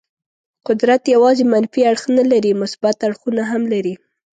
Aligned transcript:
قدرت 0.67 1.01
یوازې 1.15 1.43
منفي 1.53 1.81
اړخ 1.91 2.03
نه 2.17 2.23
لري، 2.31 2.51
مثبت 2.61 2.97
اړخونه 3.07 3.43
هم 3.51 3.61
لري. 3.73 3.93